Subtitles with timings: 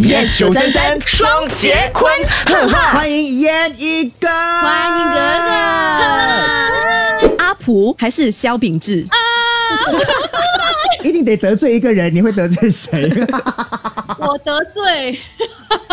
[0.00, 2.12] Yes 九三三双节坤，
[2.46, 2.94] 哈哈！
[2.94, 5.14] 欢迎燕一哥，欢迎哥
[7.34, 7.44] 哥。
[7.44, 9.04] 阿普还是萧秉治？
[11.02, 13.10] 一定得得罪一个人，你会得罪谁？
[14.18, 15.18] 我得罪，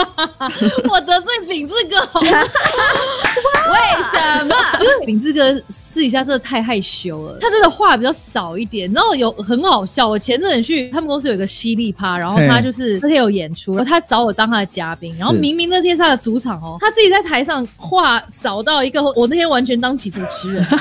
[0.89, 3.79] 我得罪秉志哥， 为
[4.13, 4.55] 什么？
[4.81, 5.51] 因为秉志哥
[5.95, 8.91] 私底下真的太害羞了，他真的话比较少一点。
[8.91, 20.75] 然后有很好笑，我前阵子去他们公司有一个犀利趴，然后他就是那天有演出，然后他找我当他的嘉宾，然后明明那天是他的主场哦，他自己在台上话少到一个，我那天完全当起主持人， 就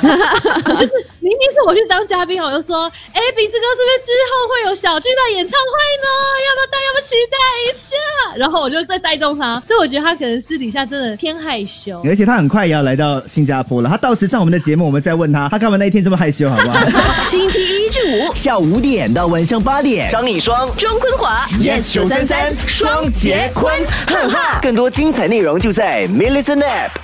[0.85, 6.09] 是明明是我去当嘉宾，我就说，哎，鼻子哥是不是之后会有小巨蛋演唱会呢？
[6.45, 8.37] 要不要大家要不要期待一下？
[8.37, 12.03] 然后我就再带动他，所以我觉得他可能私底下真的偏害羞。
[12.05, 16.81] 而且他很快也要来到新加坡了，他到时上我们的节目，我们再问他，他干嘛那一天这么害羞，好不好？
[17.29, 20.67] 星期一至五，下午五点到晚上八点，张丽双。
[20.79, 21.47] 庄坤华。
[21.61, 22.51] Yes 九三三。
[22.67, 23.71] 双杰坤，
[24.07, 24.59] 哈哈！
[24.63, 27.04] 更多精彩内容就在 m i l l i c e n App。